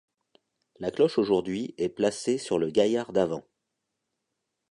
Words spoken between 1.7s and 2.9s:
est placée sur le